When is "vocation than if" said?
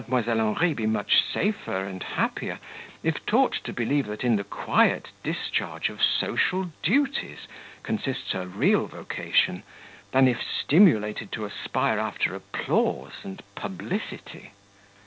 8.87-10.41